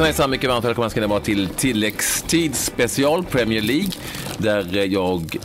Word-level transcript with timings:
Hejsan 0.00 0.12
hejsan, 0.12 0.30
mycket 0.30 0.50
varmt 0.50 0.64
välkomna 0.64 0.90
ska 0.90 1.00
ni 1.00 1.06
vara 1.06 1.20
till 1.20 1.48
tilläggstid 1.48 2.54
special 2.54 3.24
Premier 3.24 3.62
League. 3.62 3.90
Där 4.38 4.76
eh, 4.76 4.84
jag, 4.84 5.36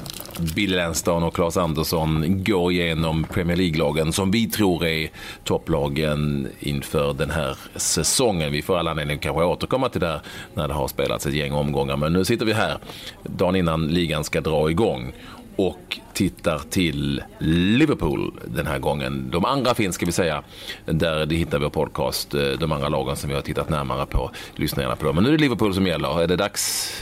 Bill 0.55 0.75
Lenston 0.75 1.23
och 1.23 1.35
Claes 1.35 1.57
Andersson 1.57 2.43
går 2.43 2.71
igenom 2.71 3.23
Premier 3.23 3.57
League-lagen 3.57 4.13
som 4.13 4.31
vi 4.31 4.47
tror 4.47 4.85
är 4.85 5.09
topplagen 5.43 6.47
inför 6.59 7.13
den 7.13 7.29
här 7.29 7.57
säsongen. 7.75 8.51
Vi 8.51 8.61
får 8.61 8.77
alla 8.77 8.91
anledning 8.91 9.15
att 9.15 9.21
kanske 9.23 9.43
återkomma 9.43 9.89
till 9.89 10.01
det 10.01 10.21
när 10.53 10.67
det 10.67 10.73
har 10.73 10.87
spelats 10.87 11.25
ett 11.25 11.33
gäng 11.33 11.53
omgångar. 11.53 11.97
Men 11.97 12.13
nu 12.13 12.25
sitter 12.25 12.45
vi 12.45 12.53
här 12.53 12.77
dagen 13.23 13.55
innan 13.55 13.87
ligan 13.87 14.23
ska 14.23 14.41
dra 14.41 14.69
igång 14.69 15.13
och 15.55 15.99
tittar 16.13 16.61
till 16.69 17.23
Liverpool 17.39 18.33
den 18.45 18.67
här 18.67 18.79
gången. 18.79 19.29
De 19.31 19.45
andra 19.45 19.73
finns, 19.73 19.95
ska 19.95 20.05
vi 20.05 20.11
säga, 20.11 20.43
där 20.85 21.25
det 21.25 21.35
hittar 21.35 21.59
vi 21.59 21.69
podcast. 21.69 22.33
Eh, 22.33 22.41
de 22.41 22.71
andra 22.71 22.89
lagen 22.89 23.15
som 23.15 23.29
vi 23.29 23.35
har 23.35 23.41
tittat 23.41 23.69
närmare 23.69 24.05
på, 24.05 24.31
lyssna 24.55 24.83
gärna 24.83 24.95
på 24.95 25.05
dem. 25.05 25.15
Men 25.15 25.23
nu 25.23 25.29
är 25.29 25.33
det 25.33 25.41
Liverpool 25.41 25.73
som 25.73 25.87
gäller. 25.87 26.21
Är 26.21 26.27
det 26.27 26.35
dags 26.35 26.93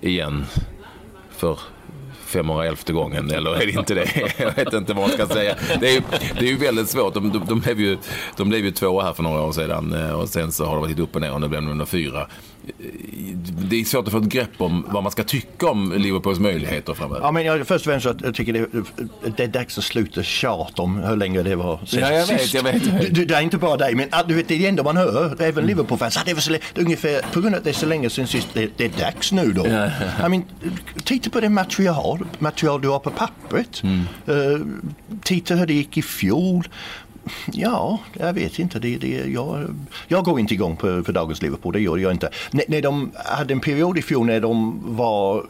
igen 0.00 0.44
för 1.30 1.58
511 2.26 2.76
gången 2.86 3.30
eller 3.30 3.62
är 3.62 3.66
det 3.66 3.72
inte 3.72 3.94
det? 3.94 4.32
Jag 4.38 4.54
vet 4.54 4.72
inte 4.72 4.94
vad 4.94 5.02
man 5.02 5.10
ska 5.10 5.26
säga. 5.26 5.56
Det 5.80 5.88
är 5.88 5.94
ju, 5.94 6.02
det 6.38 6.46
är 6.46 6.50
ju 6.50 6.56
väldigt 6.56 6.88
svårt. 6.88 7.14
De, 7.14 7.32
de, 7.32 7.44
de, 7.48 7.60
blev 7.60 7.80
ju, 7.80 7.98
de 8.36 8.48
blev 8.48 8.64
ju 8.64 8.70
tvåa 8.70 9.04
här 9.04 9.12
för 9.12 9.22
några 9.22 9.42
år 9.42 9.52
sedan 9.52 9.92
eh, 9.92 10.10
och 10.10 10.28
sen 10.28 10.52
så 10.52 10.64
har 10.64 10.72
de 10.72 10.80
varit 10.80 10.90
lite 10.90 11.02
upp 11.02 11.14
och 11.14 11.20
ner 11.20 11.32
och 11.32 11.40
nu 11.40 11.48
blev 11.48 11.60
de 11.62 11.68
nummer 11.68 11.84
fyra. 11.84 12.28
Det 13.70 13.80
är 13.80 13.84
svårt 13.84 14.06
att 14.06 14.12
få 14.12 14.18
ett 14.18 14.24
grepp 14.24 14.50
om 14.60 14.86
vad 14.88 15.02
man 15.02 15.12
ska 15.12 15.22
tycka 15.22 15.66
om 15.68 15.92
Liverpools 15.96 16.38
möjligheter 16.38 16.94
framöver. 16.94 17.20
Ja, 17.22 17.32
men 17.32 17.44
jag, 17.44 17.66
först 17.66 17.86
och 17.86 17.92
främst 17.92 18.04
så 18.04 18.10
att 18.10 18.20
jag 18.20 18.34
tycker 18.34 18.52
det, 18.52 18.66
det 19.36 19.42
är 19.44 19.48
dags 19.48 19.78
att 19.78 19.84
sluta 19.84 20.22
tjata 20.22 20.82
om 20.82 20.98
hur 20.98 21.16
länge 21.16 21.42
det 21.42 21.56
var 21.56 21.78
sist. 21.78 21.92
Ja, 21.92 22.12
jag 22.12 22.26
vet, 22.26 22.54
jag 22.54 22.62
vet. 22.62 23.14
Du, 23.14 23.24
det 23.24 23.34
är 23.34 23.40
inte 23.40 23.58
bara 23.58 23.76
dig, 23.76 23.94
men 23.94 24.08
du 24.28 24.34
vet, 24.34 24.48
det 24.48 24.54
är 24.54 24.58
det 24.58 24.66
enda 24.66 24.82
man 24.82 24.96
hör. 24.96 25.42
Även 25.42 25.66
Liverpool-fans. 25.66 26.16
Ah, 26.16 26.22
det 26.26 26.34
var 26.34 26.40
så, 26.40 26.50
lä- 26.50 26.58
det 26.74 26.80
är 26.80 26.84
ungefär, 26.84 27.22
på 27.32 27.40
grund 27.40 27.54
av 27.54 27.58
att 27.58 27.64
det 27.64 27.70
är 27.70 27.74
så 27.74 27.86
länge 27.86 28.10
sedan 28.10 28.26
sist, 28.26 28.48
det, 28.52 28.70
det 28.76 28.84
är 28.84 29.00
dags 29.04 29.32
nu 29.32 29.52
då. 29.52 29.66
Ja, 29.66 29.86
I 30.26 30.28
mean, 30.28 30.44
titta 31.04 31.30
på 31.30 31.40
det 31.40 31.48
material, 31.48 32.18
material 32.38 32.80
du 32.80 32.88
har 32.88 32.98
på 32.98 33.10
pappret. 33.10 33.82
Mm. 33.82 34.00
Uh, 34.28 34.66
titta 35.22 35.54
hur 35.54 35.66
det 35.66 35.74
gick 35.74 35.96
i 35.96 36.02
fjol. 36.02 36.68
Ja, 37.52 37.98
jag 38.12 38.32
vet 38.32 38.58
inte. 38.58 38.78
Det, 38.78 38.96
det, 38.96 39.08
jag, 39.08 39.74
jag 40.08 40.24
går 40.24 40.40
inte 40.40 40.54
igång 40.54 40.76
på, 40.76 41.02
på 41.02 41.12
dagens 41.12 41.42
Liverpool, 41.42 41.72
det 41.72 41.80
gör 41.80 41.96
jag 41.96 42.12
inte. 42.12 42.30
N 42.52 42.60
när 42.68 42.82
de 42.82 43.10
hade 43.24 43.54
en 43.54 43.60
period 43.60 43.98
i 43.98 44.02
fjol 44.02 44.26
när 44.26 44.40
de 44.40 44.80
var 44.96 45.46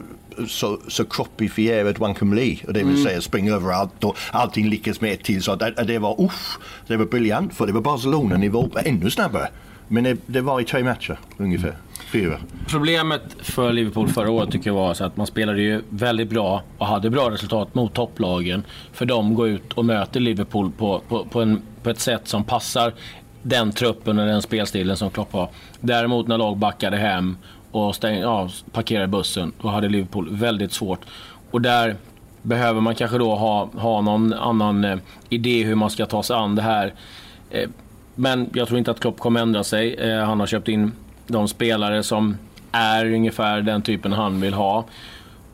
så, 0.47 0.79
så 0.87 1.05
kroppifierat 1.05 1.99
Wankham 1.99 2.33
Lee, 2.33 2.57
och 2.67 2.73
det 2.73 2.83
vill 2.83 3.03
säga 3.03 3.21
springa 3.21 3.53
överallt 3.53 4.03
och 4.03 4.17
allting 4.31 4.69
lyckas 4.69 5.01
med 5.01 5.13
ett 5.13 5.23
till. 5.23 5.43
Så 5.43 5.55
det, 5.55 5.71
det 5.71 5.99
var 5.99 6.21
uff, 6.21 6.57
det 6.87 6.97
var 6.97 7.05
briljant 7.05 7.53
för 7.53 7.67
det 7.67 7.73
var 7.73 7.81
Barcelona-nivå 7.81 8.69
ännu 8.85 9.09
snabbare. 9.09 9.49
Men 9.87 10.03
det, 10.03 10.17
det 10.25 10.41
var 10.41 10.61
i 10.61 10.63
tre 10.63 10.83
matcher 10.83 11.19
ungefär, 11.37 11.75
fyra. 12.07 12.39
Problemet 12.67 13.21
för 13.39 13.73
Liverpool 13.73 14.07
förra 14.07 14.31
året 14.31 14.51
tycker 14.51 14.69
jag 14.69 14.75
var 14.75 14.93
så 14.93 15.03
att 15.03 15.17
man 15.17 15.27
spelade 15.27 15.61
ju 15.61 15.81
väldigt 15.89 16.29
bra 16.29 16.61
och 16.77 16.85
hade 16.85 17.09
bra 17.09 17.31
resultat 17.31 17.75
mot 17.75 17.93
topplagen. 17.93 18.63
För 18.93 19.05
de 19.05 19.35
går 19.35 19.47
ut 19.47 19.73
och 19.73 19.85
möter 19.85 20.19
Liverpool 20.19 20.71
på, 20.71 21.01
på, 21.07 21.25
på, 21.25 21.41
en, 21.41 21.61
på 21.83 21.89
ett 21.89 21.99
sätt 21.99 22.27
som 22.27 22.43
passar 22.43 22.93
den 23.41 23.71
truppen 23.71 24.19
och 24.19 24.25
den 24.25 24.41
spelstilen 24.41 24.97
som 24.97 25.09
Klopp 25.09 25.33
har. 25.33 25.49
Däremot 25.79 26.27
när 26.27 26.37
lag 26.37 26.57
backade 26.57 26.97
hem 26.97 27.37
och 27.71 27.95
stäng, 27.95 28.19
ja, 28.19 28.49
parkerade 28.71 29.07
bussen, 29.07 29.51
då 29.61 29.67
hade 29.67 29.89
Liverpool 29.89 30.29
väldigt 30.31 30.71
svårt. 30.71 30.99
Och 31.51 31.61
där 31.61 31.95
behöver 32.41 32.81
man 32.81 32.95
kanske 32.95 33.17
då 33.17 33.35
ha, 33.35 33.69
ha 33.73 34.01
någon 34.01 34.33
annan 34.33 34.85
eh, 34.85 34.97
idé 35.29 35.63
hur 35.63 35.75
man 35.75 35.89
ska 35.89 36.05
ta 36.05 36.23
sig 36.23 36.35
an 36.35 36.55
det 36.55 36.61
här. 36.61 36.93
Eh, 37.49 37.69
men 38.15 38.49
jag 38.53 38.67
tror 38.67 38.77
inte 38.77 38.91
att 38.91 38.99
Klopp 38.99 39.19
kommer 39.19 39.41
ändra 39.41 39.63
sig. 39.63 39.93
Eh, 39.93 40.25
han 40.25 40.39
har 40.39 40.47
köpt 40.47 40.67
in 40.67 40.91
de 41.27 41.47
spelare 41.47 42.03
som 42.03 42.37
är 42.71 43.13
ungefär 43.13 43.61
den 43.61 43.81
typen 43.81 44.13
han 44.13 44.41
vill 44.41 44.53
ha. 44.53 44.85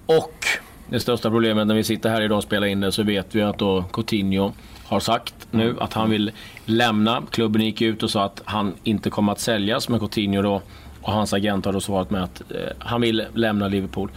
Och 0.05 0.45
det 0.89 0.99
största 0.99 1.29
problemet 1.29 1.67
när 1.67 1.75
vi 1.75 1.83
sitter 1.83 2.09
här 2.09 2.21
idag 2.21 2.37
och 2.37 2.43
spelar 2.43 2.67
in 2.67 2.79
det 2.79 2.91
så 2.91 3.03
vet 3.03 3.35
vi 3.35 3.41
att 3.41 3.57
då 3.59 3.83
Coutinho 3.83 4.51
har 4.85 4.99
sagt 4.99 5.35
nu 5.51 5.75
att 5.79 5.93
han 5.93 6.09
vill 6.09 6.31
lämna. 6.65 7.23
Klubben 7.31 7.61
gick 7.61 7.81
ut 7.81 8.03
och 8.03 8.09
sa 8.09 8.23
att 8.23 8.41
han 8.45 8.73
inte 8.83 9.09
kommer 9.09 9.31
att 9.31 9.39
säljas 9.39 9.89
men 9.89 9.99
Coutinho 9.99 10.41
då. 10.41 10.61
Och 11.01 11.11
hans 11.13 11.33
agent 11.33 11.65
har 11.65 11.73
då 11.73 11.79
svarat 11.79 12.11
med 12.11 12.23
att 12.23 12.41
eh, 12.51 12.57
han 12.79 13.01
vill 13.01 13.25
lämna 13.33 13.67
Liverpool. 13.67 14.09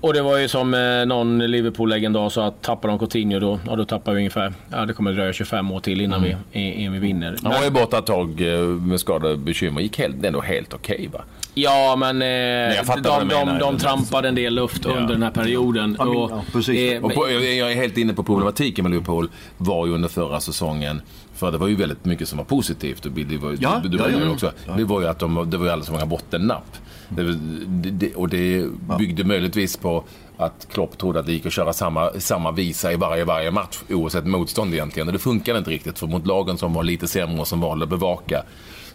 Och 0.00 0.14
det 0.14 0.22
var 0.22 0.38
ju 0.38 0.48
som 0.48 0.74
eh, 0.74 1.06
någon 1.06 1.38
Liverpool-legendar 1.38 2.28
sa 2.28 2.46
att 2.46 2.62
tappar 2.62 2.88
de 2.88 2.98
Coutinho 2.98 3.40
då, 3.40 3.60
ja, 3.66 3.76
då 3.76 3.84
tappar 3.84 4.12
vi 4.12 4.18
ungefär, 4.18 4.52
ja 4.70 4.86
det 4.86 4.92
kommer 4.92 5.12
dröja 5.12 5.32
25 5.32 5.70
år 5.70 5.80
till 5.80 6.00
innan, 6.00 6.22
vi, 6.22 6.36
innan 6.52 6.92
vi 6.92 6.98
vinner. 6.98 7.36
Han 7.42 7.52
var 7.52 7.64
ju 7.64 7.70
borta 7.70 7.98
ett 7.98 8.06
tag 8.06 8.40
eh, 8.40 8.60
med 8.60 9.00
skadebekymmer. 9.00 9.80
Gick 9.80 9.98
helt, 9.98 10.24
ändå 10.24 10.40
helt 10.40 10.74
okej 10.74 11.10
va? 11.12 11.20
Ja, 11.54 11.96
men, 11.96 12.22
eh, 12.22 12.84
vad 12.86 13.02
de, 13.02 13.28
de, 13.28 13.46
menar. 13.46 13.60
de 13.60 13.78
trampade 13.78 14.28
en 14.28 14.34
del 14.34 14.54
luft 14.54 14.82
Ja. 14.84 14.90
under 14.90 15.12
den 15.14 15.22
här 15.22 15.30
perioden. 15.30 15.96
Ja, 15.98 16.04
men- 16.04 16.16
och, 16.16 16.30
ja, 16.30 16.42
precis. 16.52 16.92
eh, 16.92 17.04
Och 17.04 17.14
på, 17.14 17.30
jag 17.30 17.72
är 17.72 17.74
helt 17.74 17.96
inne 17.96 18.12
på 18.14 18.22
problematiken 18.22 18.82
med 18.82 18.90
Liverpool 18.92 19.28
var 19.58 19.86
ju 19.86 19.92
under 19.92 20.08
förra 20.08 20.40
säsongen. 20.40 21.02
För 21.34 21.52
det 21.52 21.58
var 21.58 21.68
ju 21.68 21.74
väldigt 21.76 22.04
mycket 22.04 22.28
som 22.28 22.38
var 22.38 22.44
positivt. 22.44 23.06
Och 23.06 23.12
det 23.12 23.36
var, 23.36 23.56
Ja, 23.60 23.80
du, 23.82 23.88
du 23.88 23.96
ja, 23.96 24.02
var 24.02 24.10
ju 24.10 24.24
ja. 24.24 24.30
också. 24.30 24.52
Det 24.76 24.84
var 24.84 25.00
ju 25.00 25.06
att 25.08 25.18
de, 25.18 25.50
det 25.50 25.56
var 25.56 25.64
ju 25.66 25.70
alldeles 25.72 25.86
för 25.86 25.92
många 25.94 26.06
bottennapp. 26.06 26.76
Det, 27.08 27.22
det, 27.66 27.90
det, 27.90 28.14
och 28.14 28.28
det 28.28 28.66
byggde 28.98 29.24
möjligtvis 29.24 29.76
på 29.76 30.04
att 30.40 30.68
Klopp 30.72 30.98
trodde 30.98 31.20
att 31.20 31.26
det 31.26 31.32
gick 31.32 31.46
att 31.46 31.52
köra 31.52 31.72
samma, 31.72 32.10
samma 32.18 32.50
visa 32.50 32.92
i 32.92 32.96
varje, 32.96 33.24
varje 33.24 33.50
match 33.50 33.78
oavsett 33.88 34.26
motstånd 34.26 34.74
egentligen. 34.74 35.08
Och 35.08 35.12
det 35.12 35.18
funkade 35.18 35.58
inte 35.58 35.70
riktigt 35.70 35.98
för 35.98 36.06
mot 36.06 36.26
lagen 36.26 36.58
som 36.58 36.72
var 36.72 36.82
lite 36.82 37.08
sämre 37.08 37.40
och 37.40 37.48
som 37.48 37.60
valde 37.60 37.82
att 37.82 37.90
bevaka 37.90 38.42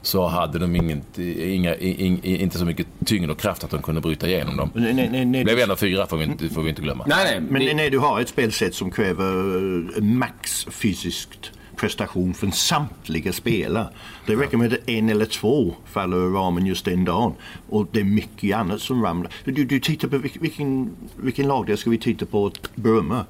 så 0.02 0.28
hade 0.28 0.60
de 0.60 0.76
inget, 0.76 1.20
inga, 1.20 1.76
in, 1.76 2.24
inte 2.24 2.58
så 2.58 2.66
mycket 2.66 2.88
tyngd 3.06 3.32
och 3.32 3.40
kraft 3.40 3.64
att 3.64 3.70
de 3.70 3.82
kunde 3.82 4.02
bryta 4.02 4.28
igenom 4.28 4.58
dem. 4.58 4.72
Nej, 4.74 4.94
nej, 4.94 5.10
nej, 5.12 5.26
nej. 5.26 5.44
Det 5.44 5.54
blev 5.54 5.60
ändå 5.60 5.76
fyra 5.76 6.08
får 6.08 6.18
vi 6.18 6.24
inte, 6.24 6.50
får 6.50 6.62
vi 6.62 6.70
inte 6.70 6.82
glömma. 6.82 7.04
nej, 7.08 7.42
nej. 7.42 7.68
Men 7.68 7.78
när 7.78 7.90
du 7.90 8.00
har 8.00 8.22
ett 8.22 8.30
spelsätt 8.30 8.76
som 8.76 8.92
kräver 8.92 9.56
eh, 9.98 10.04
max 10.04 10.66
fysiskt 10.70 11.52
prestation 11.76 12.34
från 12.34 12.52
samtliga 12.52 13.34
spelare. 13.34 13.88
Det 14.26 14.36
räcker 14.36 14.58
med 14.58 14.74
att 14.74 14.90
en 14.90 15.10
eller 15.10 15.26
två 15.26 15.76
faller 15.92 16.18
ur 16.18 16.34
ramen 16.34 16.66
just 16.66 16.86
den 16.86 17.06
dagen. 17.06 17.34
Och 17.70 17.88
det 17.92 18.00
är 18.00 18.04
mycket 18.04 18.58
annat 18.58 18.82
som 18.82 19.04
ramlar. 19.04 19.32
Du, 19.44 19.66
du 19.66 19.80
tittar 19.80 20.08
på 20.08 20.18
vilken, 20.18 20.90
vilken, 21.16 21.48
lagdel 21.48 21.78
ska 21.78 21.90
vi 21.90 21.98
titta 21.98 22.26
på 22.26 22.44
och 22.44 22.58
berömma? 22.76 23.26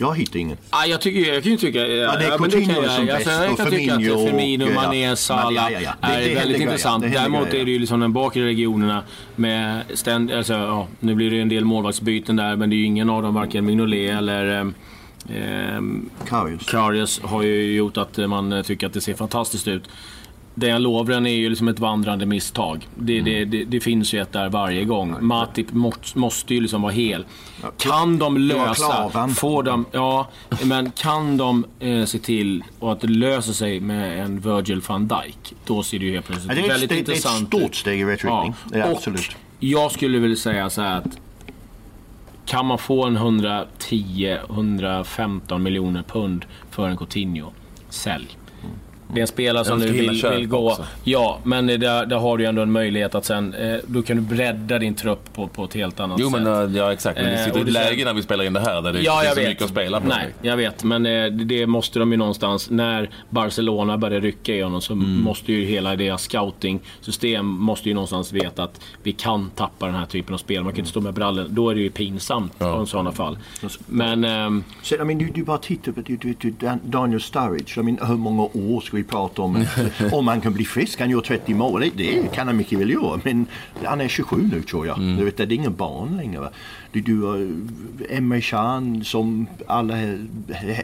Jag 0.00 0.16
hittar 0.16 0.38
ingen. 0.38 0.56
Ah, 0.70 0.84
jag, 0.84 1.00
tycker, 1.00 1.34
jag 1.34 1.42
kan 1.42 1.52
ju 1.52 1.58
tycka... 1.58 1.86
Ja, 1.86 2.16
det 2.18 2.24
är 2.24 2.38
Coutinho 2.38 2.82
jag, 2.82 2.90
som 2.90 3.00
alltså, 3.00 3.04
bäst 3.04 3.26
jag 3.26 3.50
och 3.52 3.56
kan 3.56 3.70
tycka 3.70 3.94
att 3.94 4.02
Firmino 4.02 4.64
och, 4.64 4.74
Mané, 4.74 5.08
ja. 5.08 5.16
Salah 5.16 5.52
Ja, 5.54 5.70
ja, 5.70 5.80
ja. 5.80 6.08
Det- 6.08 6.14
är 6.14 6.28
det 6.28 6.34
väldigt 6.34 6.60
intressant. 6.60 7.04
Däremot 7.12 7.54
är 7.54 7.64
det 7.64 7.70
ju 7.70 7.78
liksom 7.78 8.00
de 8.00 8.12
bakre 8.12 8.46
regionerna 8.46 9.02
med 9.36 9.82
ständ, 9.94 10.32
alltså, 10.32 10.52
ja, 10.52 10.88
Nu 11.00 11.14
blir 11.14 11.30
det 11.30 11.36
ju 11.36 11.42
en 11.42 11.48
del 11.48 11.64
målvaktsbyten 11.64 12.36
där, 12.36 12.56
men 12.56 12.70
det 12.70 12.76
är 12.76 12.78
ju 12.78 12.84
ingen 12.84 13.10
av 13.10 13.22
dem, 13.22 13.34
varken 13.34 13.66
Mignolet 13.66 14.10
eller 14.18 14.60
ehm, 14.60 14.74
Karius. 16.28 16.66
Karius 16.66 17.20
har 17.22 17.42
ju 17.42 17.72
gjort 17.72 17.96
att 17.96 18.16
man 18.16 18.62
tycker 18.66 18.86
att 18.86 18.92
det 18.92 19.00
ser 19.00 19.14
fantastiskt 19.14 19.68
ut. 19.68 19.82
Dejan 20.54 20.82
Lovren 20.82 21.26
är 21.26 21.34
ju 21.34 21.48
liksom 21.48 21.68
ett 21.68 21.78
vandrande 21.78 22.26
misstag. 22.26 22.88
Det, 22.94 23.20
det, 23.20 23.44
det, 23.44 23.64
det 23.64 23.80
finns 23.80 24.12
ju 24.12 24.20
ett 24.22 24.32
där 24.32 24.48
varje 24.48 24.84
gång. 24.84 25.16
Matip 25.20 25.72
måste, 25.72 26.18
måste 26.18 26.54
ju 26.54 26.60
liksom 26.60 26.82
vara 26.82 26.92
hel. 26.92 27.24
Kan 27.76 28.18
de 28.18 28.36
lösa, 28.38 29.10
får 29.34 29.62
de, 29.62 29.84
ja, 29.92 30.28
men 30.64 30.90
kan 30.90 31.36
de 31.36 31.64
eh, 31.80 32.04
se 32.04 32.18
till 32.18 32.64
och 32.78 32.92
att 32.92 33.00
det 33.00 33.06
löser 33.08 33.52
sig 33.52 33.80
med 33.80 34.20
en 34.24 34.40
Virgil 34.40 34.80
van 34.86 35.08
Dijk, 35.08 35.54
då 35.66 35.82
ser 35.82 35.98
det 35.98 36.04
ju 36.04 36.12
helt 36.12 36.26
plötsligt 36.26 36.58
Ja, 36.58 36.66
väldigt 36.68 36.76
steg- 36.76 36.88
det 36.88 36.94
är 36.94 37.02
ett 37.02 37.08
intressant 37.08 37.48
stort 37.48 37.74
steg 37.74 38.00
i 38.00 38.04
rätt 38.04 38.24
riktning. 38.24 38.54
Absolut. 38.82 39.36
Jag 39.60 39.92
skulle 39.92 40.18
vilja 40.18 40.36
säga 40.36 40.70
så 40.70 40.82
här 40.82 40.96
att 40.96 41.18
kan 42.50 42.66
man 42.66 42.78
få 42.78 43.06
en 43.06 43.18
110-115 43.18 45.58
miljoner 45.58 46.02
pund 46.02 46.44
för 46.70 46.88
en 46.88 46.96
Coutinho, 46.96 47.52
sälj. 47.88 48.39
Det 49.14 49.20
är 49.20 49.22
en 49.22 49.26
spelare 49.26 49.64
som 49.64 49.78
nu 49.78 49.92
hinna 49.92 50.12
vill, 50.12 50.26
vill 50.30 50.46
gå. 50.48 50.70
också. 50.70 50.84
Ja, 51.04 51.38
men 51.44 51.66
där, 51.66 52.06
där 52.06 52.16
har 52.18 52.38
du 52.38 52.44
ändå 52.46 52.62
en 52.62 52.72
möjlighet 52.72 53.14
att 53.14 53.24
sen... 53.24 53.54
Eh, 53.54 53.76
då 53.86 54.02
kan 54.02 54.16
du 54.16 54.22
bredda 54.22 54.78
din 54.78 54.94
trupp 54.94 55.32
på, 55.34 55.46
på 55.48 55.64
ett 55.64 55.74
helt 55.74 56.00
annat 56.00 56.18
Jo 56.20 56.30
sätt. 56.30 56.42
men 56.42 56.70
äh, 56.70 56.76
ja, 56.76 56.92
exakt. 56.92 57.16
Men 57.18 57.24
det 57.26 57.32
Eh, 57.32 57.44
sitter 57.44 57.58
i 57.58 57.62
och 57.62 57.66
ett 57.66 57.72
läge 57.72 58.04
när 58.04 58.14
vi 58.14 58.22
spelar 58.22 58.44
in 58.44 58.52
det 58.52 58.60
här 58.60 58.82
där 58.82 58.92
det 58.92 59.00
Ja, 59.00 59.20
finns 59.20 59.34
så 59.34 59.40
vet. 59.40 59.48
mycket 59.48 59.64
att 59.64 59.70
spela 59.70 60.00
på. 60.00 60.08
Nej, 60.08 60.26
jag 60.42 60.56
vet. 60.56 60.84
Men 60.84 61.06
eh, 61.06 61.26
det, 61.26 61.66
måste 61.66 61.98
de 61.98 62.10
ju 62.12 62.16
någonstans... 62.18 62.70
När 62.70 63.10
Barcelona 63.30 63.98
börjar 63.98 64.20
rycka 64.20 64.54
i 64.54 64.60
honom 64.62 64.80
så 64.80 64.92
Mm. 64.92 65.20
måste 65.22 65.52
ju 65.52 65.64
hela 65.64 65.96
deras 65.96 66.22
scouting-system 66.22 67.46
måste 67.46 67.88
ju 67.88 67.94
någonstans 67.94 68.32
veta 68.32 68.62
att 68.62 68.80
vi 69.02 69.12
kan 69.12 69.50
tappa 69.50 69.86
den 69.86 69.94
här 69.94 70.06
typen 70.06 70.34
av 70.34 70.38
spel. 70.38 70.62
Man 70.64 70.72
kan 70.72 70.78
inte 70.78 70.90
stå 70.90 71.00
med 71.00 71.14
brallen. 71.14 71.46
Då 71.50 71.70
är 71.70 71.74
det 71.74 71.80
ju 71.80 71.90
pinsamt 71.90 72.52
Ja. 72.58 72.82
i 72.82 72.86
sådana 72.86 73.12
fall. 73.12 73.38
Men... 73.86 74.24
ehm, 74.24 74.64
Så, 74.82 74.94
I 74.94 74.98
mean, 75.04 75.18
du, 75.18 75.30
du 75.34 75.44
bara 75.44 75.58
tittar 75.58 75.92
på 75.92 76.00
du, 76.00 76.16
du, 76.16 76.34
du, 76.40 76.50
Dan- 76.50 76.80
Daniel 76.84 77.20
Sturridge. 77.20 77.80
I 77.80 77.82
mean, 77.82 77.98
hur 78.06 78.16
många 78.16 78.42
år 78.42 78.80
ska 78.80 78.96
vi 79.02 79.08
prata 79.08 79.42
om? 79.42 79.66
om 80.12 80.28
han 80.28 80.40
kan 80.40 80.52
bli 80.52 80.64
frisk, 80.64 81.00
han 81.00 81.10
gör 81.10 81.20
30 81.20 81.54
mål. 81.54 81.90
Det, 81.96 82.34
kan 82.34 82.46
han 82.46 82.56
mycket 82.56 82.78
väl 82.78 82.90
göra. 82.90 83.20
Men 83.24 83.46
han 83.84 84.00
är 84.00 84.08
27 84.08 84.48
nu 84.52 84.62
tror 84.62 84.86
jag. 84.86 85.00
Du 85.00 85.24
vet, 85.24 85.36
det 85.36 85.42
är 85.42 85.52
ingen 85.52 85.76
barn 85.76 86.16
längre. 86.16 86.40
Va? 86.40 86.50
Du, 86.92 87.00
du 87.00 87.22
har 87.22 87.48
Emre 88.08 88.40
Can 88.40 89.04
som 89.04 89.46
alla, 89.66 89.94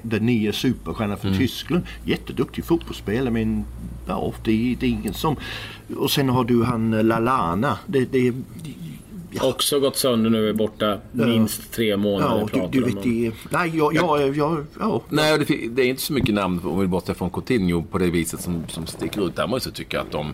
den 0.02 0.26
nya 0.26 0.52
superstjärnan 0.52 1.18
från 1.18 1.36
Tyskland. 1.36 1.84
Jätteduktig 2.04 2.64
fotbollsspelare 2.64 3.30
men 3.30 3.64
ja, 4.06 4.32
det, 4.44 4.76
det 4.80 4.86
är 4.86 4.90
ingen 4.90 5.14
som... 5.14 5.36
Och 5.96 6.10
sen 6.10 6.28
har 6.28 6.44
du 6.44 6.64
han 6.64 6.94
eh, 6.94 7.04
Lalana. 7.04 7.78
Det, 7.86 8.12
det, 8.12 8.32
Också 9.42 9.80
gått 9.80 9.96
sönder 9.96 10.30
nu, 10.30 10.48
är 10.48 10.52
borta 10.52 10.98
minst 11.12 11.72
tre 11.72 11.96
månader. 11.96 12.48
ja, 12.54 12.68
du, 12.72 12.80
du 12.80 12.86
vet, 12.86 13.02
det, 13.02 13.32
nej, 13.50 13.76
jag, 13.76 13.94
jag, 13.94 14.36
jag, 14.36 14.64
ja. 14.80 15.02
Nej, 15.08 15.38
det, 15.38 15.68
det 15.70 15.82
är 15.82 15.86
inte 15.86 16.02
så 16.02 16.12
mycket 16.12 16.34
namn 16.34 16.60
om 16.64 16.80
vi 16.80 16.86
bortser 16.86 17.14
från 17.14 17.30
Coutinho 17.30 17.82
på 17.82 17.98
det 17.98 18.10
viset 18.10 18.40
som, 18.40 18.64
som 18.68 18.86
sticker 18.86 19.26
ut. 19.26 19.36
Däremot 19.36 19.62
så 19.62 19.70
tycker 19.70 19.96
jag 19.96 20.06
att 20.06 20.12
de 20.12 20.26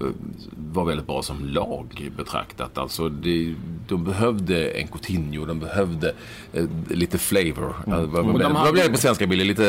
eh, 0.00 0.06
var 0.72 0.84
väldigt 0.84 1.06
bra 1.06 1.22
som 1.22 1.44
lag 1.48 2.10
betraktat. 2.16 2.78
Alltså 2.78 3.08
det, 3.08 3.54
de 3.88 4.04
behövde 4.04 4.70
en 4.70 4.88
Coutinho, 4.88 5.44
de 5.46 5.60
behövde 5.60 6.14
eh, 6.52 6.64
lite 6.88 7.18
flavor. 7.18 7.74
Mm. 7.86 8.10
vad, 8.10 8.24
vad, 8.24 8.34
de 8.40 8.42
hade- 8.42 8.54
vad 8.64 8.72
blir 8.72 8.82
det 8.82 8.90
på 8.90 8.98
svenska 8.98 9.26
Billy? 9.26 9.44
Lite 9.44 9.68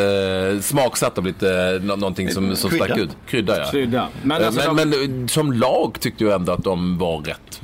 eh, 0.56 0.62
smaksatt 0.62 1.18
och 1.18 1.24
lite 1.24 1.76
eh, 1.76 1.84
nå- 1.86 1.96
någonting 1.96 2.30
som, 2.30 2.56
som 2.56 2.70
Krydda. 2.70 2.86
stack 2.86 2.98
ut. 2.98 3.10
Krydda 3.28 3.58
ja. 3.60 3.66
Krydda. 3.72 4.08
Men 4.24 4.44
alltså, 4.44 4.74
men, 4.74 4.92
de- 4.92 5.08
men 5.08 5.28
som 5.28 5.52
lag 5.54 5.96
tyckte 6.00 6.24
jag 6.24 6.34
ändå 6.34 6.52
att 6.52 6.64
de 6.64 6.98
var 6.98 7.22
rätt 7.22 7.62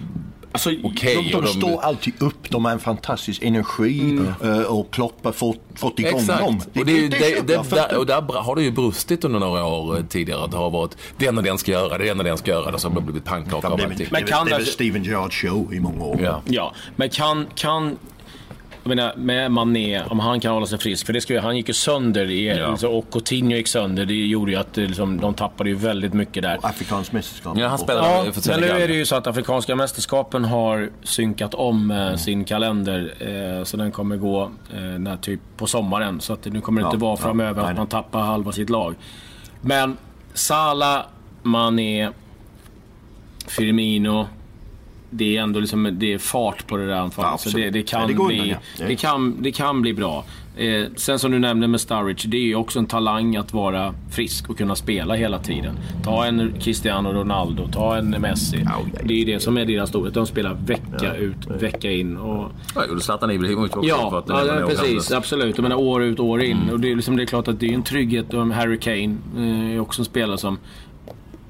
Alltså, 0.56 0.69
okej. 0.84 1.16
De, 1.16 1.30
de 1.30 1.36
och 1.36 1.42
de- 1.44 1.48
står 1.48 1.81
alltid 1.81 2.13
upp, 2.19 2.50
de 2.50 2.66
har 2.66 2.72
en 2.72 2.80
fantastisk 2.80 3.44
energi 3.44 4.19
eh, 4.44 4.62
och 4.62 4.92
Klopp 4.94 5.25
har 5.25 5.31
fått, 5.31 5.60
fått 5.75 6.00
igång 6.00 6.19
Exakt. 6.19 6.40
dem. 6.40 6.62
och, 6.80 6.86
det, 6.86 6.92
är 6.92 6.96
ju- 7.02 7.07
det, 7.10 7.48
det, 7.48 7.54
jag 7.54 7.66
för- 7.66 7.75
där, 7.75 7.98
och 7.98 8.06
där 8.06 8.22
bra- 8.22 8.42
har 8.42 8.56
det 8.56 8.63
ju 8.63 8.72
brustit 8.72 9.24
under 9.24 9.40
några 9.40 9.66
år 9.66 9.98
eh, 9.98 10.04
tidigare. 10.06 10.44
Att 10.44 10.52
det 10.52 10.57
har 10.57 10.69
varit 10.69 10.98
det 11.18 11.25
ena 11.25 11.42
den 11.42 11.57
ska 11.57 11.72
göra, 11.72 11.98
det 11.98 12.07
ena 12.07 12.24
den 12.24 12.38
ska 12.38 12.52
göra. 12.52 12.72
Det 12.72 12.80
som 12.80 12.94
har 12.94 13.02
blivit 13.02 13.25
pannkaka 13.25 13.68
av 13.68 13.78
det 13.78 13.84
är 13.84 13.88
väl- 13.88 13.92
allting. 13.92 14.07
Det 14.12 14.18
är 14.18 14.28
kan 14.28 14.46
väl- 14.46 14.60
det 14.60 14.66
det- 14.66 14.72
Steven 14.72 15.04
Gerrard 15.04 15.34
show 15.34 15.74
i 15.74 15.80
många 15.80 16.04
år. 16.04 16.19
Ja. 16.24 16.42
Ja, 16.46 16.74
men 16.96 17.10
kan, 17.10 17.48
kan 17.56 17.98
jag 18.88 18.96
menar, 18.96 19.14
med 19.16 19.52
Mané, 19.52 20.02
om 20.04 20.20
han 20.20 20.40
kan 20.40 20.54
hålla 20.54 20.66
sig 20.66 20.80
frisk, 20.80 21.06
för 21.06 21.14
det 21.14 21.22
ska, 21.22 21.34
ju- 21.34 21.40
han 21.40 21.58
gick 21.58 21.68
ju 21.68 21.74
sönder 21.74 22.30
i, 22.30 22.48
Ja. 22.58 22.66
alltså, 22.66 22.88
och 22.88 23.12
Coutinho 23.12 23.56
gick 23.58 23.68
sönder. 23.68 24.06
Det 24.06 24.14
gjorde 24.14 24.52
ju 24.52 24.58
att 24.58 24.74
det, 24.74 24.82
liksom, 24.88 25.20
de 25.20 25.34
tappade 25.34 25.70
ju 25.70 25.76
väldigt 25.76 26.14
mycket 26.14 26.44
där. 26.44 26.60
Afrikanskt 26.62 27.12
mästerskap. 27.14 27.58
Ja, 27.58 27.68
han 27.68 27.78
spelar- 27.78 28.02
Ja, 28.04 28.18
för 28.18 28.26
men 28.26 28.34
Senegal. 28.34 28.78
nu 28.78 28.84
är 28.84 28.88
det 28.88 28.94
ju 28.94 29.06
så 29.06 29.16
att 29.16 29.28
Afrikanska 29.28 29.76
mästerskapen 29.76 30.46
har 30.46 30.90
synkat 31.04 31.54
om 31.54 31.92
eh, 31.92 32.16
sin 32.16 32.46
kalender. 32.46 33.14
Eh, 33.58 33.64
så 33.64 33.78
den 33.78 33.92
kommer 33.92 34.18
gå 34.18 34.52
eh, 34.76 34.82
när, 34.82 35.18
typ 35.18 35.40
på 35.58 35.68
sommaren. 35.68 36.22
Så 36.22 36.34
att 36.34 36.46
nu 36.46 36.62
kommer 36.62 36.82
det 36.82 36.86
Ja, 36.86 36.90
inte 36.90 37.02
vara 37.02 37.12
ja, 37.12 37.18
framöver 37.18 37.62
nej, 37.62 37.72
att 37.72 37.78
man 37.78 37.88
tappar 37.88 38.20
halva 38.22 38.52
sitt 38.52 38.70
lag. 38.70 38.96
Men 39.62 39.98
Salah, 40.34 41.02
Mané, 41.44 42.10
Firmino. 43.48 44.28
Det 45.10 45.38
är 45.38 45.42
ändå 45.42 45.60
liksom, 45.60 45.90
det 46.00 46.13
är 46.13 46.18
fart 46.18 46.68
på 46.68 46.78
det 46.78 46.88
där 46.88 46.94
anfallet. 46.96 47.31
Ja, 47.46 47.52
så 47.52 47.57
det, 47.57 47.69
det, 47.69 47.84
kan 47.84 48.02
Ja, 48.02 48.07
det 48.07 48.13
bli, 48.13 48.40
undan, 48.40 48.48
ja. 48.80 48.86
Det- 48.88 48.96
kan, 48.96 49.36
det 49.42 49.52
kan 49.52 49.81
bli 49.81 49.94
bra. 49.94 50.25
Eh, 50.57 50.84
sen 50.96 51.19
som 51.19 51.31
du 51.31 51.40
nämnde 51.40 51.68
med 51.68 51.81
Sturridge, 51.81 52.28
det 52.28 52.38
är 52.38 52.42
ju 52.42 52.56
också 52.56 52.80
en 52.80 52.86
talang 52.86 53.36
att 53.36 53.54
vara 53.54 53.94
frisk 54.12 54.50
och 54.50 54.57
kunna 54.57 54.75
spela 54.75 55.13
hela 55.16 55.40
tiden. 55.40 55.75
Ta 56.04 56.25
en 56.25 56.54
Cristiano 56.60 57.13
Ronaldo, 57.13 57.68
ta 57.72 57.98
en 57.98 58.10
Messi. 58.10 58.62
Ja, 58.66 58.72
ja, 58.94 59.00
Det 59.04 59.13
är 59.13 59.18
ju 59.18 59.25
det 59.25 59.40
som 59.40 59.57
är 59.57 59.66
deras 59.66 59.90
storhet. 59.90 60.13
De 60.13 60.25
spelar 60.25 60.54
vecka 60.66 61.16
ut, 61.16 61.36
vecka 61.62 61.92
in. 61.92 62.18
Och, 62.18 62.51
Ja, 62.75 62.81
och 62.96 63.01
Zlatan 63.01 63.31
Ibrahimovic 63.31 63.72
också. 63.72 63.81
för 63.81 63.88
ja, 63.88 64.24
ja, 64.48 64.60
ja 64.60 64.68
precis. 64.68 65.12
Absolut. 65.12 65.58
Jag 65.58 65.63
menar 65.63 65.75
år 65.75 66.04
ut, 66.04 66.19
år 66.19 66.42
in. 66.44 66.58
Och 66.72 66.80
det 66.80 66.92
är, 66.92 66.96
liksom, 66.96 67.18
det 67.18 67.24
är 67.24 67.28
klart 67.28 67.48
att 67.48 67.60
det 67.60 67.69
är 67.69 67.74
en 67.74 67.84
trygghet. 67.84 68.34
Och 68.34 68.48
Harry 68.48 68.80
Kane 68.80 69.16
eh, 69.38 69.75
är 69.75 69.80
också 69.80 70.01
en 70.01 70.06
spelare 70.06 70.38
som 70.38 70.58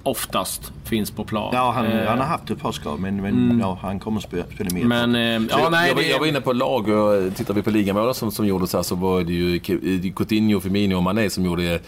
oftast 0.06 0.72
finns 0.84 1.12
på 1.12 1.24
plan. 1.24 1.50
Ja, 1.54 1.72
han, 1.72 1.86
Eh, 1.86 2.08
han 2.08 2.18
har 2.20 2.26
haft 2.26 2.50
ett 2.50 2.60
par 2.62 2.72
skador 2.72 2.98
men, 2.98 3.22
men 3.22 3.60
ja, 3.60 3.78
han 3.82 4.00
kommer 4.00 4.22
spela, 4.22 4.44
spela 4.56 4.70
mer. 4.74 4.84
Men, 4.84 5.16
eh, 5.16 5.48
ja, 5.50 5.70
nej, 5.70 5.88
jag, 5.88 5.96
var- 5.96 6.02
det, 6.02 6.08
jag 6.10 6.20
var 6.20 6.26
inne 6.28 6.42
på 6.42 6.54
lag 6.54 6.88
och 6.90 7.36
tittar 7.36 7.54
vi 7.54 7.62
på 7.62 7.70
ligamålen 7.70 8.14
som, 8.14 8.32
som 8.32 8.48
gjordes 8.48 8.74
här 8.74 8.82
så 8.84 8.96
var 8.96 9.24
det 9.24 9.34
ju 9.34 9.60
K- 9.60 10.14
Coutinho, 10.16 10.60
Firmino 10.60 10.96
och 10.96 11.04
Mané 11.04 11.30
som 11.30 11.46
gjorde 11.46 11.74
eh, 11.74 11.80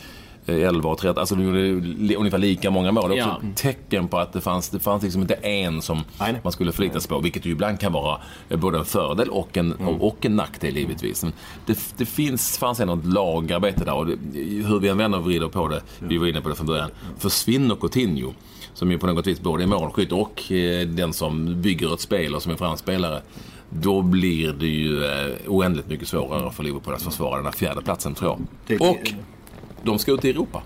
11 0.47 0.89
och 0.89 0.97
13. 0.97 1.19
Alltså 1.19 1.35
de 1.35 1.43
gjorde 1.43 2.15
ungefär 2.15 2.37
lika 2.37 2.71
många 2.71 2.91
mål. 2.91 3.09
Det 3.09 3.17
är 3.17 3.23
också 3.27 3.41
Ja. 3.43 3.49
tecken 3.55 4.07
på 4.07 4.17
att 4.19 4.33
det 4.33 4.41
fanns, 4.41 4.69
det 4.69 4.79
fanns 4.79 5.03
liksom 5.03 5.21
inte 5.21 5.33
en 5.33 5.81
som 5.81 6.01
Nej, 6.19 6.35
man 6.43 6.51
skulle 6.53 6.71
förlita 6.71 6.99
sig 6.99 7.09
på. 7.09 7.19
Vilket 7.19 7.45
ju 7.45 7.51
ibland 7.51 7.79
kan 7.79 7.93
vara 7.93 8.19
eh, 8.49 8.57
både 8.59 8.77
en 8.77 8.85
fördel 8.85 9.29
och 9.29 9.57
en, 9.57 9.73
Mm. 9.79 10.01
och 10.01 10.25
en 10.25 10.35
nackdel 10.35 10.77
givetvis. 10.77 11.23
Men 11.23 11.33
det, 11.65 11.79
det 11.97 12.05
finns, 12.05 12.57
fanns 12.57 12.79
ändå 12.79 12.93
ett 12.93 13.05
lagarbete 13.05 13.85
där 13.85 13.93
och 13.93 14.05
det, 14.07 14.17
hur 14.43 14.79
vi 14.79 14.87
än 14.87 14.97
vänder 14.97 15.19
och 15.19 15.25
vrider 15.25 15.47
på 15.47 15.67
det, 15.67 15.81
vi 15.99 16.17
var 16.17 16.27
inne 16.27 16.41
på 16.41 16.49
det 16.49 16.55
från 16.55 16.67
början. 16.67 16.89
Försvinner 17.17 17.75
Coutinho 17.75 18.33
som 18.73 18.91
ju 18.91 18.97
på 18.97 19.07
något 19.07 19.27
vis 19.27 19.41
både 19.41 19.63
är 19.63 19.67
målskytt 19.67 20.11
och 20.11 20.51
eh, 20.51 20.87
den 20.87 21.13
som 21.13 21.61
bygger 21.61 21.93
ett 21.93 21.99
spel 22.01 22.35
och 22.35 22.41
som 22.43 22.51
är 22.51 22.55
framspelare. 22.55 23.21
Då 23.69 24.01
blir 24.01 24.53
det 24.53 24.67
ju 24.67 25.03
eh, 25.05 25.35
oändligt 25.47 25.87
mycket 25.89 26.07
svårare 26.07 26.51
för 26.51 26.63
Liverpool 26.63 26.93
att 26.93 27.01
försvara 27.01 27.35
den 27.35 27.45
här 27.45 27.51
fjärde 27.51 27.81
platsen 27.81 28.13
tror 28.15 28.37
jag. 28.67 28.81
Och 28.81 29.13
de 29.83 29.99
ska 29.99 30.11
ut 30.11 30.25
i 30.25 30.29
Europa. 30.29 30.61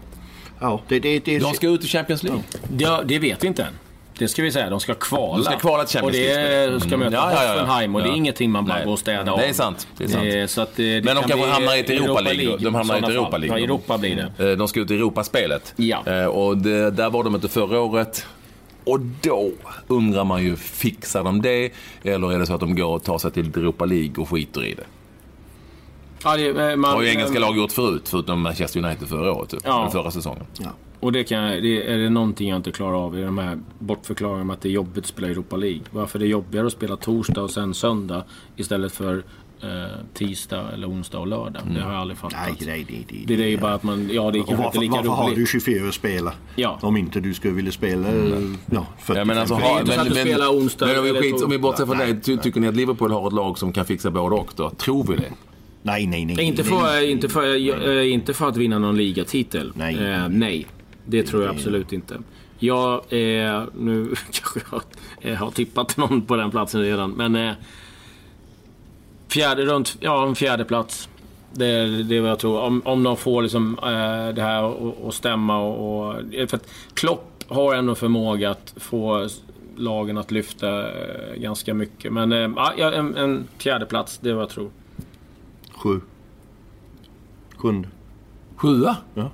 Ja, 0.59 0.81
det, 0.87 0.99
det, 0.99 1.19
det, 1.19 1.39
De 1.39 1.53
ska 1.53 1.67
ut 1.67 1.83
i 1.83 1.87
Champions 1.87 2.23
League. 2.23 2.41
ja, 2.77 3.01
det 3.05 3.19
vet 3.19 3.43
vi 3.43 3.47
inte 3.47 3.63
än. 3.63 3.73
Det 4.17 4.27
ska 4.27 4.41
vi 4.41 4.51
säga. 4.51 4.69
De 4.69 4.79
ska 4.79 4.93
kvala. 4.93 5.35
De 5.37 5.43
ska 5.43 5.55
kvala 5.59 5.83
till 5.85 5.99
Champions 5.99 6.17
Och 6.17 6.23
det 6.23 6.35
League. 6.67 6.79
ska 6.79 6.87
Mm. 6.95 6.99
möta 6.99 7.15
Ja, 7.15 7.31
ja, 7.33 7.43
ja, 7.43 7.43
ja. 7.43 7.51
Hoffenheim 7.53 7.95
och 7.95 8.01
det 8.01 8.09
är 8.09 8.15
ingenting 8.15 8.51
man 8.51 8.65
bara 8.65 8.75
Nej. 8.77 8.85
går 8.85 8.91
och 8.93 8.99
städar 8.99 9.31
av. 9.33 9.39
Det 9.39 9.45
är 9.45 9.53
sant, 9.53 9.87
det 9.97 10.03
är 10.03 10.07
sant. 10.07 10.25
Eh, 10.33 10.45
så 10.45 10.61
att, 10.61 10.75
det 10.75 11.05
Men 11.05 11.15
de 11.15 11.21
kan 11.21 11.29
kanske 11.29 11.47
hamnar 11.49 11.75
i 11.75 11.79
ett 11.79 11.89
Europa 11.89 12.21
League 12.21 12.45
då. 12.45 12.57
De 12.57 12.75
hamnar 12.75 12.95
i 12.95 12.99
ett 12.99 13.09
Europa. 13.09 13.37
League. 13.37 13.59
Ja, 13.59 13.63
Europa 13.65 13.97
blir 13.97 14.31
det. 14.37 14.51
Eh, 14.51 14.57
De 14.57 14.67
ska 14.67 14.79
ut 14.79 14.91
i 14.91 14.95
Europaspelet. 14.95 15.73
Ja. 15.75 16.03
Eh, 16.05 16.25
Och 16.25 16.57
det, 16.57 16.91
där 16.91 17.09
var 17.09 17.23
de 17.23 17.35
inte 17.35 17.47
förra 17.49 17.79
året. 17.79 18.25
Och 18.83 18.99
då 18.99 19.51
undrar 19.87 20.23
man 20.23 20.43
ju, 20.43 20.55
fixar 20.55 21.23
de 21.23 21.41
det? 21.41 21.71
Eller 22.03 22.33
är 22.33 22.39
det 22.39 22.45
så 22.45 22.53
att 22.53 22.59
de 22.59 22.75
går 22.75 22.95
och 22.95 23.03
tar 23.03 23.17
sig 23.17 23.31
till 23.31 23.47
Europa 23.47 23.85
League 23.85 24.13
och 24.17 24.29
skiter 24.29 24.65
i 24.65 24.73
det? 24.73 24.83
Ja, 26.23 26.37
det, 26.37 26.71
eh, 26.71 26.75
man, 26.75 26.91
har 26.91 27.01
ju 27.01 27.09
engelska 27.09 27.39
lag 27.39 27.57
gjort 27.57 27.71
förut, 27.71 28.09
förutom 28.09 28.41
Manchester 28.41 28.85
United 28.85 29.07
förra 29.07 29.33
året. 29.33 29.49
Typ. 29.49 29.59
Ja. 29.63 29.89
Förra 29.91 30.11
säsongen. 30.11 30.45
ja. 30.59 30.69
Och 30.99 31.11
det, 31.11 31.23
kan, 31.23 31.43
det 31.43 31.91
är 31.93 31.97
det 31.97 32.09
någonting 32.09 32.49
jag 32.49 32.55
inte 32.55 32.71
klarar 32.71 33.05
av 33.05 33.19
i 33.19 33.21
de 33.21 33.37
här 33.37 33.59
bortförklaringarna 33.79 34.41
om 34.41 34.49
att 34.49 34.61
det 34.61 34.69
är 34.69 34.71
jobbigt 34.71 35.03
att 35.03 35.09
spela 35.09 35.27
Europa 35.27 35.55
League. 35.55 35.81
Varför 35.91 36.19
det 36.19 36.25
är 36.25 36.27
jobbigare 36.27 36.67
att 36.67 36.73
spela 36.73 36.95
torsdag 36.95 37.41
och 37.41 37.51
sen 37.51 37.73
söndag 37.73 38.23
istället 38.55 38.91
för 38.91 39.23
eh, 39.61 39.67
tisdag 40.13 40.71
eller 40.73 40.89
onsdag 40.89 41.19
och 41.19 41.27
lördag. 41.27 41.61
Det 41.75 41.81
har 41.81 41.91
jag 41.91 42.01
aldrig 42.01 42.17
fattat. 42.17 42.39
Nej, 42.45 42.55
nej, 42.65 42.85
det, 42.87 43.15
det, 43.15 43.25
Det, 43.25 43.35
det 43.35 43.43
är 43.43 43.47
ju 43.47 43.57
bara 43.57 43.73
att 43.73 43.83
man, 43.83 44.09
ja 44.11 44.31
det 44.31 44.39
är 44.39 44.43
kanske 44.43 44.51
inte 44.51 44.63
varför, 44.63 44.79
lika 44.79 44.95
varför 44.95 45.09
har 45.09 45.29
du 45.29 45.35
roligt. 45.35 45.49
24 45.49 45.91
spelare? 45.91 46.33
Ja. 46.55 46.79
Om 46.81 46.97
inte 46.97 47.19
du 47.19 47.33
skulle 47.33 47.53
vilja 47.53 47.71
spela 47.71 48.07
ja, 48.69 48.85
45. 48.99 49.17
Ja, 49.17 49.25
men 49.25 49.37
alltså, 49.37 49.53
ha, 49.53 49.81
men, 49.85 50.13
men, 50.13 50.41
onsdag 50.41 50.85
men 50.85 50.97
om, 50.97 51.03
vi 51.03 51.09
eller 51.09 51.21
skit, 51.21 51.43
om 51.43 51.49
vi 51.49 51.59
bortser 51.59 51.85
från 51.85 51.97
Nej, 51.97 52.13
det, 52.13 52.21
ty, 52.21 52.37
tycker 52.37 52.59
ni 52.59 52.67
att 52.67 52.75
Liverpool 52.75 53.11
har 53.11 53.27
ett 53.27 53.33
lag 53.33 53.57
som 53.57 53.73
kan 53.73 53.85
fixa 53.85 54.11
både 54.11 54.35
och 54.35 54.53
då? 54.55 54.69
Tror 54.69 55.03
vi 55.03 55.15
det? 55.15 55.31
Nej, 55.81 56.07
nej, 56.07 56.25
nej. 56.25 56.45
Inte 56.45 56.63
för, 56.63 57.09
inte, 57.09 57.29
för, 57.29 57.87
eh, 57.87 58.13
inte 58.13 58.33
för 58.33 58.47
att 58.49 58.57
vinna 58.57 58.79
någon 58.79 58.97
ligatitel. 58.97 59.71
Nej. 59.75 59.95
Eh, 60.07 60.27
nej. 60.29 60.67
Det 61.05 61.23
tror 61.23 61.43
jag 61.43 61.51
absolut 61.55 61.93
inte. 61.93 62.17
Jag, 62.59 62.93
eh, 62.93 63.63
nu 63.77 64.15
kanske 64.31 64.59
jag 64.71 64.81
eh, 65.31 65.37
har 65.37 65.51
tippat 65.51 65.97
någon 65.97 66.21
på 66.21 66.35
den 66.35 66.51
platsen 66.51 66.81
redan, 66.81 67.11
men... 67.11 67.35
Eh, 67.35 67.53
fjärde 69.27 69.65
runt, 69.65 69.97
ja 69.99 70.27
en 70.27 70.35
fjärde 70.35 70.65
plats. 70.65 71.09
Det 71.53 71.65
är 71.65 71.87
det 72.03 72.17
är 72.17 72.21
vad 72.21 72.31
jag 72.31 72.39
tror. 72.39 72.59
Om, 72.61 72.81
om 72.85 73.03
de 73.03 73.17
får 73.17 73.41
liksom, 73.41 73.77
eh, 73.83 74.35
det 74.35 74.41
här 74.41 74.63
att- 75.07 75.13
stämma 75.13 75.57
och, 75.59 76.09
och... 76.09 76.15
För 76.49 76.57
att 76.57 76.69
Klopp 76.93 77.43
har 77.47 77.75
ändå 77.75 77.95
förmåga 77.95 78.49
att 78.49 78.73
få 78.77 79.27
lagen 79.75 80.17
att 80.17 80.31
lyfta 80.31 80.79
eh, 80.79 81.35
ganska 81.35 81.73
mycket. 81.73 82.13
Men 82.13 82.31
eh, 82.31 82.49
ja, 82.77 82.91
en, 82.91 83.15
en 83.15 83.47
fjärde 83.57 83.85
plats, 83.85 84.17
det 84.21 84.29
är 84.29 84.33
vad 84.33 84.41
jag 84.43 84.49
tror. 84.49 84.69
Sju. 85.83 86.01
Sjunde. 87.57 87.89
Sjua? 88.55 88.95
Ja. 89.13 89.31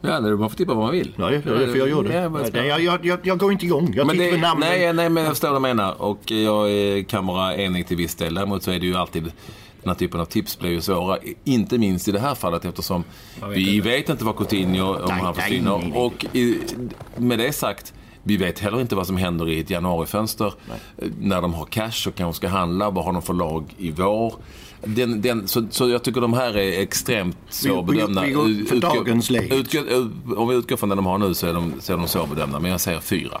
Ja, 0.00 0.20
det- 0.20 0.36
man 0.36 0.50
får 0.50 0.56
tippa 0.56 0.74
vad 0.74 0.82
man 0.84 0.92
vill. 0.92 1.12
Ja, 1.16 1.30
det 1.30 1.36
är 1.36 1.40
därför 1.58 1.78
jag 1.78 1.88
gör 1.88 2.02
det. 2.02 2.28
Nej, 2.52 2.66
jag, 2.68 2.80
jag, 2.80 3.06
jag, 3.06 3.18
jag 3.22 3.38
går 3.38 3.52
inte 3.52 3.64
igång. 3.66 3.92
Jag 3.94 4.06
Men 4.06 4.16
tittar 4.16 4.24
det, 4.24 4.42
på 4.42 4.48
namnen. 4.48 4.68
nej, 4.68 4.92
nej, 4.92 5.08
men 5.08 5.22
jag 5.24 5.32
förstår 5.32 5.48
vad 5.48 5.56
du 5.56 5.62
menar. 5.62 6.02
Och 6.02 6.30
jag 6.30 7.08
kan 7.08 7.26
vara 7.26 7.54
enig 7.56 7.86
till 7.86 7.96
viss 7.96 8.14
del. 8.14 8.34
Däremot 8.34 8.62
så 8.62 8.70
är 8.70 8.80
det 8.80 8.86
ju 8.86 8.94
alltid 8.94 9.22
den 9.22 9.32
här 9.90 9.94
typen 9.94 10.20
av 10.20 10.24
tips 10.24 10.58
blir 10.58 10.70
ju 10.70 10.80
svåra. 10.80 11.18
Inte 11.44 11.78
minst 11.78 12.08
i 12.08 12.12
det 12.12 12.20
här 12.20 12.34
fallet 12.34 12.64
eftersom 12.64 13.04
vet 13.40 13.56
vi 13.56 13.76
inte. 13.76 13.88
vet 13.88 14.08
inte 14.08 14.24
vad 14.24 14.36
Coutinho, 14.36 14.84
om 14.94 14.98
Nej, 15.08 15.10
han 15.20 15.24
nej, 15.24 15.34
försvinner. 15.34 15.78
nej, 15.78 15.90
nej. 15.90 15.98
Och 16.02 16.26
i, 16.36 16.58
med 17.16 17.38
det 17.38 17.52
sagt, 17.52 17.94
vi 18.22 18.36
vet 18.36 18.58
heller 18.58 18.80
inte 18.80 18.94
vad 18.96 19.06
som 19.06 19.16
händer 19.16 19.48
i 19.48 19.60
ett 19.60 19.70
januarifönster. 19.70 20.54
När 21.20 21.42
de 21.42 21.54
har 21.54 21.64
cash 21.64 22.08
och 22.08 22.14
kanske 22.14 22.36
ska 22.36 22.48
handla. 22.48 22.90
Vad 22.90 23.04
har 23.04 23.12
de 23.12 23.22
för 23.22 23.34
lag 23.34 23.64
i 23.78 23.90
vår? 23.90 24.34
Den, 24.86 25.22
den, 25.22 25.48
så, 25.48 25.66
så 25.70 25.88
jag 25.88 26.02
tycker 26.02 26.20
de 26.20 26.32
här 26.32 26.56
är 26.56 26.80
extremt 26.80 27.36
svårbedömda. 27.48 28.22
vi 28.22 28.30
går 28.32 28.66
för 28.66 28.76
Utgå- 28.76 28.80
dagens 28.80 29.30
läge. 29.30 29.64
om 30.36 30.48
vi 30.48 30.54
utgår 30.54 30.76
från 30.76 30.88
det 30.88 30.94
de 30.94 31.06
har 31.06 31.18
nu 31.18 31.34
så 31.34 31.46
är 31.46 31.54
de, 31.54 31.72
så 31.80 31.92
är 31.92 31.96
de 31.96 32.08
svårbedömda. 32.08 32.60
Men 32.60 32.70
jag 32.70 32.80
säger 32.80 33.00
fyra. 33.00 33.40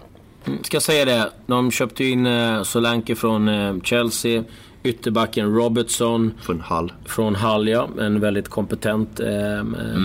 Ska 0.62 0.80
säga 0.80 1.04
det. 1.04 1.32
De 1.46 1.70
köpte 1.70 2.04
in 2.04 2.26
eh, 2.26 2.62
Solanke 2.62 3.14
från 3.14 3.48
eh, 3.48 3.80
Chelsea. 3.82 4.44
Ytterbacken 4.86 5.54
Robertson 5.54 6.32
Från 6.42 6.60
Hall. 6.60 6.92
från 7.06 7.34
Hull, 7.36 7.68
ja. 7.68 7.88
En 8.00 8.20
väldigt 8.20 8.48
kompetent 8.48 9.20
eh, 9.20 9.26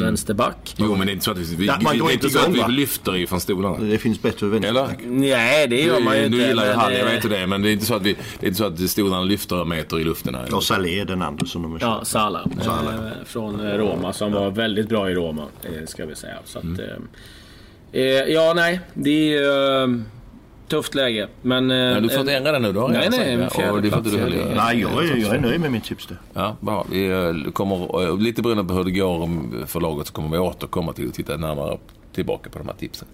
vänsterback. 0.02 0.76
Jo, 0.78 0.96
men 0.96 1.08
det 1.08 1.12
är 1.12 1.14
inte 1.14 1.26
så 1.26 1.32
att 1.32 1.38
vi, 1.38 1.56
vi, 1.56 1.66
Ja, 1.68 1.78
man 1.82 1.98
går 2.00 2.10
är 2.10 2.14
inte 2.14 2.26
inte 2.28 2.40
så 2.40 2.46
att 2.46 2.56
igång, 2.56 2.68
vi 2.68 2.74
lyfter 2.74 3.16
ifrån 3.16 3.40
stolarna. 3.42 3.78
Det 3.80 3.98
finns 3.98 4.22
bättre 4.22 4.46
Eller? 4.48 4.60
vänsterback. 4.60 5.00
Nej, 5.06 5.68
det 5.68 5.82
gör 5.82 6.00
man 6.00 6.18
ju 6.18 6.26
inte. 6.26 6.38
du 6.38 6.44
gillar 6.48 6.64
ju 6.64 6.70
men, 6.70 6.80
Hall, 6.80 6.94
jag 6.94 7.02
eh, 7.08 7.14
vet 7.14 7.30
det. 7.30 7.48
Men 7.48 7.62
det 7.62 7.70
är 7.70 7.74
inte 7.74 7.86
så 7.86 7.96
att, 7.96 8.02
vi, 8.02 8.14
det 8.40 8.46
är 8.46 8.48
inte 8.48 8.58
så 8.58 8.66
att 8.66 8.90
stolarna 8.90 9.24
lyfter 9.24 9.66
meter 9.66 10.00
i 10.00 10.04
luften 10.04 10.36
här. 10.36 10.56
Och 10.56 10.64
Salé 10.64 11.00
är 11.00 11.06
den 11.06 11.22
andra 11.22 11.46
som 11.46 11.62
de 11.62 11.72
har 11.72 11.80
Ja, 11.82 11.96
köpt. 11.98 12.08
Salah. 12.08 12.46
Salah. 12.62 12.96
Eh, 12.96 13.12
från 13.26 13.60
eh, 13.68 13.74
Roma, 13.78 14.14
som 14.14 14.32
var 14.32 14.52
väldigt 14.52 14.90
bra 14.90 15.10
i 15.12 15.14
Roma, 15.14 15.46
eh, 15.64 15.86
ska 15.88 16.06
vi 16.06 16.16
säga. 16.16 16.38
Så 16.46 16.60
att, 16.60 16.66
eh, 16.66 16.86
Eh, 17.94 18.04
ja, 18.04 18.54
nej. 18.56 18.80
Det 18.94 19.34
är 19.34 20.04
tufft 20.72 20.96
läge. 20.96 21.28
Men, 21.42 21.72
uh, 21.72 21.94
men 21.94 22.04
du 22.04 22.10
får 22.10 22.20
inte 22.20 22.36
ändra 22.36 22.52
det 22.52 22.60
nu 22.60 22.74
då? 22.74 22.88
Nej, 22.88 23.10
nej. 23.12 23.50
Fjärde 23.50 23.72
och 23.72 23.82
det 23.82 23.90
får 23.90 23.98
inte 23.98 24.10
du 24.10 24.18
heller 24.18 24.56
Nej, 24.56 24.82
jag 24.82 25.04
är, 25.06 25.18
jag 25.18 25.36
är 25.36 25.40
nöjd 25.40 25.62
med 25.62 25.72
mitt 25.72 25.84
tips. 25.84 26.08
Ja, 26.34 26.56
bra. 26.60 26.86
Vi 26.90 27.52
kommer, 27.54 28.18
lite 28.18 28.42
beroende 28.42 28.64
på 28.64 28.74
hur 28.74 28.84
det 28.84 28.92
går 28.92 29.66
för 29.66 29.80
laget 29.80 30.08
så 30.08 30.14
kommer 30.14 30.30
vi 30.30 30.38
återkomma 30.38 30.94
till 30.94 31.08
att 31.08 31.14
titta 31.14 31.38
närmare 31.38 31.78
tillbaka 32.14 32.50
på 32.50 32.60
de 32.60 32.68
här 32.68 32.76
tipsen. 32.76 33.08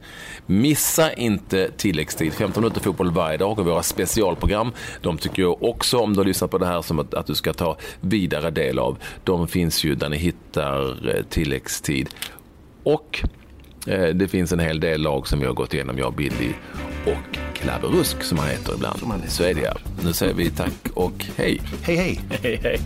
Missa 0.45 1.13
inte 1.13 1.71
tilläggstid, 1.77 2.33
15 2.33 2.63
minuter 2.63 2.81
fotboll 2.81 3.11
varje 3.11 3.37
dag 3.37 3.59
och 3.59 3.65
våra 3.65 3.83
specialprogram. 3.83 4.71
De 5.01 5.17
tycker 5.17 5.41
jag 5.41 5.63
också, 5.63 5.97
om 5.97 6.13
du 6.13 6.19
har 6.19 6.25
lyssnat 6.25 6.51
på 6.51 6.57
det 6.57 6.65
här, 6.65 6.81
som 6.81 6.99
att, 6.99 7.13
att 7.13 7.25
du 7.25 7.35
ska 7.35 7.53
ta 7.53 7.77
vidare 8.01 8.51
del 8.51 8.79
av. 8.79 8.97
De 9.23 9.47
finns 9.47 9.83
ju 9.83 9.95
där 9.95 10.09
ni 10.09 10.17
hittar 10.17 11.09
eh, 11.15 11.23
tilläggstid. 11.23 12.09
Och 12.83 13.23
eh, 13.87 14.07
det 14.07 14.27
finns 14.27 14.51
en 14.51 14.59
hel 14.59 14.79
del 14.79 15.01
lag 15.01 15.27
som 15.27 15.39
vi 15.39 15.45
har 15.45 15.53
gått 15.53 15.73
igenom, 15.73 15.97
jag, 15.97 16.13
Billy 16.13 16.53
och 17.05 17.46
Klabberusk 17.61 18.23
som 18.23 18.37
han 18.37 18.47
heter 18.47 18.73
ibland. 18.73 18.99
Så 19.27 19.43
är 19.43 19.53
det 19.53 19.61
ja. 19.61 19.77
Nu 20.03 20.13
säger 20.13 20.33
vi 20.33 20.49
tack 20.49 20.89
och 20.93 21.25
hej. 21.35 21.61
Hej 21.81 21.95
hej. 21.95 22.21
hej, 22.43 22.59
hej. 22.63 22.79